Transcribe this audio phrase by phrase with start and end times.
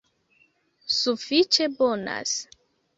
[0.95, 2.37] Sufiĉe bonas